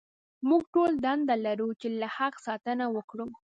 [0.49, 3.27] موږ ټول دنده لرو چې له حق ساتنه وکړو.